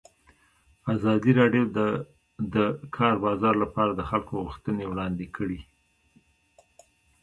ازادي 0.93 1.31
راډیو 1.39 1.63
د 1.77 1.79
د 2.53 2.55
کار 2.97 3.13
بازار 3.25 3.53
لپاره 3.63 3.91
د 3.95 4.01
خلکو 4.09 4.33
غوښتنې 4.45 4.85
وړاندې 4.87 5.25
کړي. 5.35 5.61